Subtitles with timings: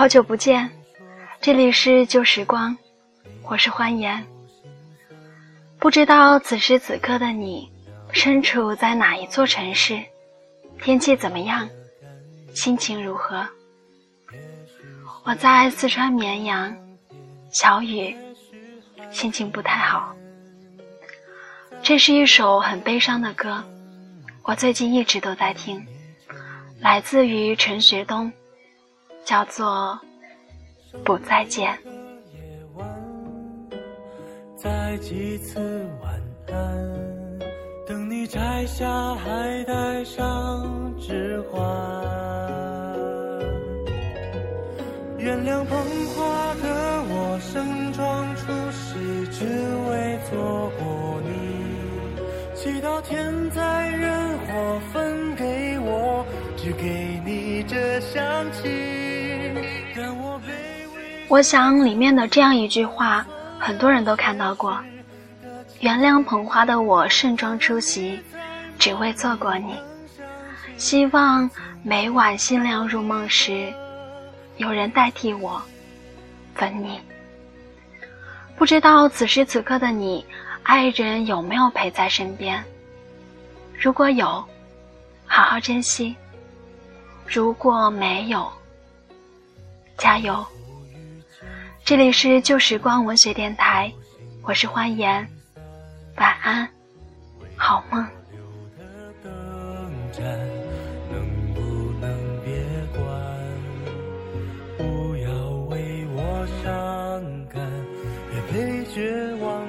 [0.00, 0.70] 好久不见，
[1.42, 2.74] 这里是旧时光，
[3.42, 4.26] 我是欢颜。
[5.78, 7.70] 不知道此时此刻的你
[8.10, 10.02] 身处在哪一座城市，
[10.80, 11.68] 天气怎么样，
[12.54, 13.46] 心情如何？
[15.24, 16.74] 我在四川绵阳，
[17.50, 18.16] 小雨，
[19.10, 20.16] 心情不太好。
[21.82, 23.62] 这是一首很悲伤的歌，
[24.44, 25.86] 我最近一直都在听，
[26.80, 28.32] 来自于陈学冬。
[29.24, 29.98] 叫做
[31.04, 31.78] 不再见。
[34.56, 35.58] 再几次
[36.02, 37.38] 晚安，
[37.86, 41.60] 等你摘下还带上指环。
[45.16, 45.78] 原谅捧
[46.14, 49.44] 花的我盛装出席，只
[49.90, 51.30] 为错过你。
[52.54, 54.80] 祈祷天灾人祸，
[57.24, 58.20] 你这香
[58.52, 58.68] 气。
[61.28, 63.24] 我想里面的这样一句话，
[63.58, 64.78] 很多人都看到过。
[65.80, 68.18] 原谅捧花的我盛装出席，
[68.78, 69.74] 只为错过你。
[70.76, 71.48] 希望
[71.82, 73.72] 每晚星亮入梦时，
[74.56, 75.62] 有人代替我
[76.60, 77.00] 吻你。
[78.56, 80.26] 不知道此时此刻的你，
[80.64, 82.62] 爱人有没有陪在身边？
[83.78, 84.44] 如果有，
[85.26, 86.14] 好好珍惜；
[87.32, 88.50] 如果没有，
[89.96, 90.44] 加油。
[91.84, 93.92] 这里是旧时光文学电台，
[94.42, 95.24] 我是欢颜，
[96.16, 96.68] 晚安，
[97.56, 98.04] 好梦。
[101.54, 101.60] 不
[102.00, 102.10] 能
[102.44, 102.52] 别
[102.98, 103.00] 管？
[104.76, 105.30] 不要
[105.68, 107.62] 为我伤感，
[108.28, 109.59] 别被绝望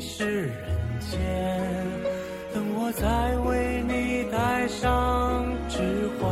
[0.00, 0.52] 是人
[1.00, 1.18] 间，
[2.54, 6.30] 等我再为你戴上指环。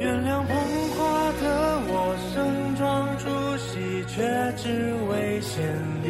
[0.00, 0.54] 原谅捧
[0.96, 1.44] 花的
[1.88, 3.28] 我盛装出
[3.58, 4.22] 席，却
[4.56, 5.62] 只为献
[6.02, 6.06] 礼。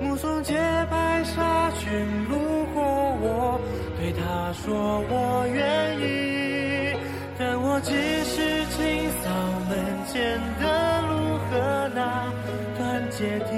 [0.00, 0.54] 目送洁
[0.90, 1.90] 白纱裙
[2.28, 3.60] 路过我，
[3.98, 6.02] 对他说我愿意。
[7.38, 7.80] 但我
[13.22, 13.54] 阶梯。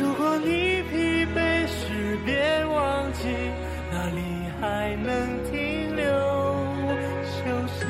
[0.00, 3.28] 如果你疲惫时，别忘记
[3.92, 4.18] 哪里
[4.58, 6.02] 还能停留
[7.22, 7.36] 休
[7.68, 7.84] 息。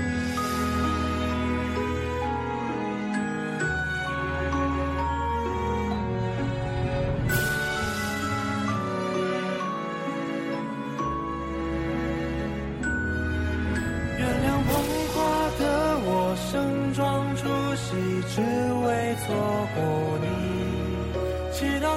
[14.18, 14.72] 原谅捧
[15.14, 15.16] 花
[15.60, 15.62] 的
[16.02, 16.98] 我盛装
[17.36, 17.46] 出
[17.76, 17.86] 席，
[18.34, 19.28] 只为错
[19.76, 20.09] 过。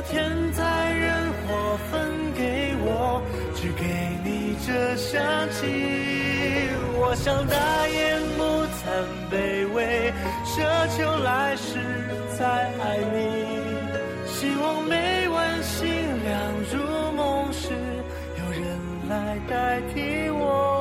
[0.09, 3.21] 天灾人祸分给我，
[3.55, 3.83] 只给
[4.23, 5.21] 你这香
[5.51, 6.69] 气。
[6.95, 8.43] 我想大言不
[8.77, 8.81] 惭
[9.31, 10.13] 卑微，
[10.45, 10.55] 奢
[10.95, 11.79] 求来世
[12.37, 13.17] 再爱你。
[14.25, 15.87] 希望每晚星
[16.23, 16.31] 亮
[16.71, 16.73] 入
[17.13, 17.69] 梦时，
[18.37, 18.63] 有人
[19.09, 20.72] 来代替我。